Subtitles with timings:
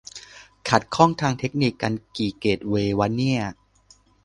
[0.69, 3.41] ขัดข้องทางเทคนิคกันกี่เกตเวย์วะเนี่ย